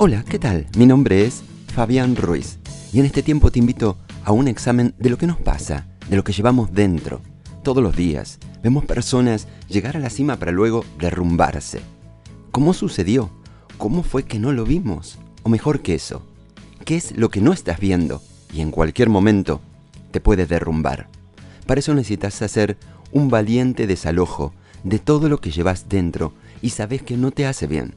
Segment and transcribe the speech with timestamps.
[0.00, 0.68] Hola, ¿qué tal?
[0.76, 1.42] Mi nombre es
[1.74, 2.58] Fabián Ruiz
[2.92, 6.14] y en este tiempo te invito a un examen de lo que nos pasa, de
[6.14, 7.20] lo que llevamos dentro.
[7.64, 11.80] Todos los días vemos personas llegar a la cima para luego derrumbarse.
[12.52, 13.28] ¿Cómo sucedió?
[13.76, 15.18] ¿Cómo fue que no lo vimos?
[15.42, 16.22] O mejor que eso,
[16.84, 19.60] ¿qué es lo que no estás viendo y en cualquier momento
[20.12, 21.08] te puede derrumbar?
[21.66, 22.78] Para eso necesitas hacer
[23.10, 24.52] un valiente desalojo
[24.84, 27.96] de todo lo que llevas dentro y sabes que no te hace bien.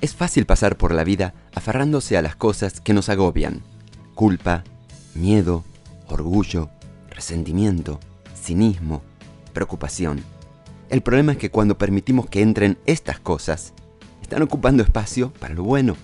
[0.00, 3.62] Es fácil pasar por la vida aferrándose a las cosas que nos agobian.
[4.14, 4.64] Culpa,
[5.14, 5.64] miedo,
[6.08, 6.70] orgullo,
[7.10, 8.00] resentimiento,
[8.34, 9.02] cinismo,
[9.52, 10.22] preocupación.
[10.88, 13.72] El problema es que cuando permitimos que entren estas cosas,
[14.22, 15.96] están ocupando espacio para lo bueno.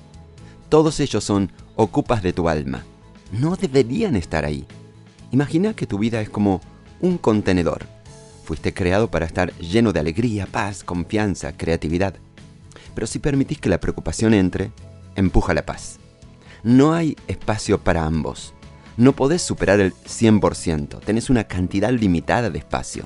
[0.68, 2.84] Todos ellos son ocupas de tu alma.
[3.32, 4.66] No deberían estar ahí.
[5.32, 6.60] Imagina que tu vida es como
[7.00, 7.86] un contenedor
[8.46, 12.14] Fuiste creado para estar lleno de alegría, paz, confianza, creatividad.
[12.96, 14.72] Pero si permitís que la preocupación entre,
[15.16, 15.98] empuja la paz.
[16.62, 18.54] No hay espacio para ambos.
[18.96, 23.04] No podés superar el 100%, tenés una cantidad limitada de espacio.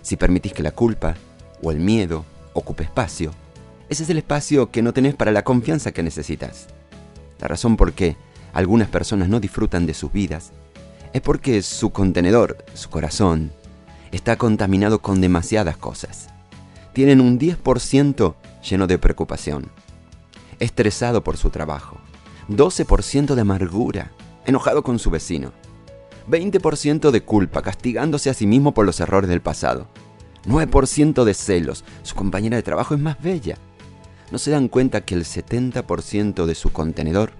[0.00, 1.16] Si permitís que la culpa
[1.60, 3.32] o el miedo ocupe espacio,
[3.88, 6.68] ese es el espacio que no tenés para la confianza que necesitas.
[7.40, 8.16] La razón por qué
[8.52, 10.52] algunas personas no disfrutan de sus vidas
[11.12, 13.50] es porque su contenedor, su corazón,
[14.12, 16.28] está contaminado con demasiadas cosas.
[16.96, 19.70] Tienen un 10% lleno de preocupación,
[20.60, 21.98] estresado por su trabajo,
[22.48, 24.12] 12% de amargura,
[24.46, 25.52] enojado con su vecino,
[26.30, 29.88] 20% de culpa, castigándose a sí mismo por los errores del pasado,
[30.46, 33.58] 9% de celos, su compañera de trabajo es más bella.
[34.30, 37.32] No se dan cuenta que el 70% de su contenedor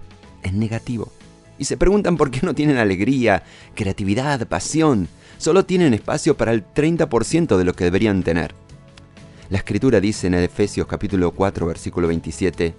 [0.43, 1.11] es negativo.
[1.57, 3.41] Y se preguntan por qué no tienen alegría,
[3.73, 5.07] creatividad, pasión,
[5.39, 8.53] solo tienen espacio para el 30% de lo que deberían tener.
[9.49, 12.73] La escritura dice en Efesios capítulo 4 versículo 27,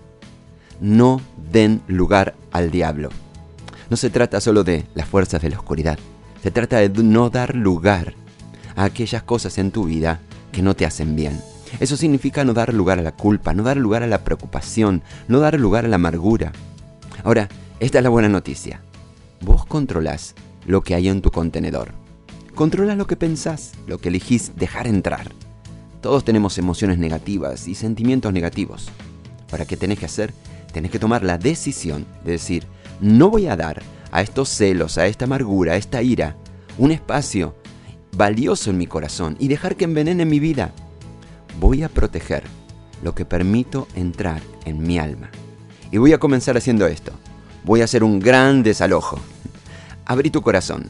[0.82, 1.18] no
[1.50, 3.08] den lugar al diablo.
[3.88, 5.98] No se trata solo de las fuerzas de la oscuridad,
[6.42, 8.12] se trata de no dar lugar
[8.76, 10.20] a aquellas cosas en tu vida
[10.52, 11.40] que no te hacen bien.
[11.80, 15.40] Eso significa no dar lugar a la culpa, no dar lugar a la preocupación, no
[15.40, 16.52] dar lugar a la amargura.
[17.24, 17.48] Ahora,
[17.80, 18.82] esta es la buena noticia.
[19.40, 20.34] Vos controlás
[20.66, 21.92] lo que hay en tu contenedor.
[22.54, 25.32] Controla lo que pensás, lo que elegís dejar entrar.
[26.08, 28.88] Todos tenemos emociones negativas y sentimientos negativos.
[29.50, 30.32] ¿Para qué tenés que hacer?
[30.72, 32.64] Tenés que tomar la decisión de decir,
[32.98, 36.34] no voy a dar a estos celos, a esta amargura, a esta ira,
[36.78, 37.56] un espacio
[38.16, 40.72] valioso en mi corazón y dejar que envenene mi vida.
[41.60, 42.44] Voy a proteger
[43.02, 45.28] lo que permito entrar en mi alma.
[45.92, 47.12] Y voy a comenzar haciendo esto.
[47.64, 49.20] Voy a hacer un gran desalojo.
[50.06, 50.88] Abrí tu corazón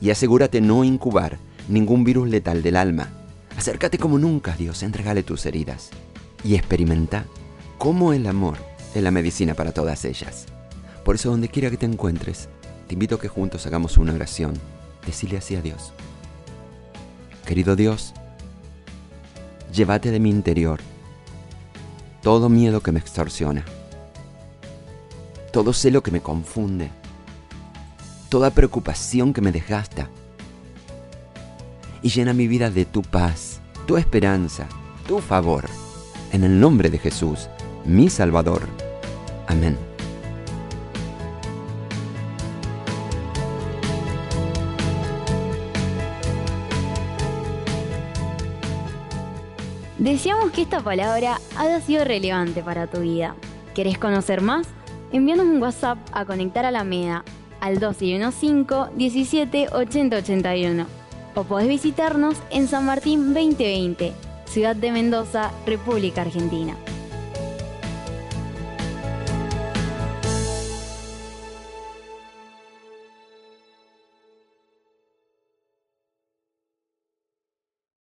[0.00, 1.38] y asegúrate no incubar
[1.68, 3.25] ningún virus letal del alma.
[3.56, 5.90] Acércate como nunca a Dios, entregale tus heridas
[6.44, 7.24] y experimenta
[7.78, 8.58] cómo el amor
[8.94, 10.46] es la medicina para todas ellas.
[11.04, 12.48] Por eso donde quiera que te encuentres,
[12.86, 14.54] te invito a que juntos hagamos una oración.
[15.06, 15.92] Decile así a Dios.
[17.46, 18.12] Querido Dios,
[19.72, 20.80] llévate de mi interior
[22.22, 23.64] todo miedo que me extorsiona,
[25.52, 26.90] todo celo que me confunde,
[28.28, 30.10] toda preocupación que me desgasta.
[32.06, 34.68] Y llena mi vida de tu paz, tu esperanza,
[35.08, 35.64] tu favor.
[36.30, 37.48] En el nombre de Jesús,
[37.84, 38.62] mi Salvador.
[39.48, 39.76] Amén.
[49.98, 53.34] Deseamos que esta palabra haya sido relevante para tu vida.
[53.74, 54.68] ¿Querés conocer más?
[55.10, 57.24] Envíanos un WhatsApp a Conectar a la Meda
[57.60, 60.95] al 215 17 80 81
[61.36, 64.12] o podés visitarnos en San Martín 2020,
[64.46, 66.76] Ciudad de Mendoza, República Argentina.